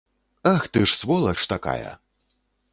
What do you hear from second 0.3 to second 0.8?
Ах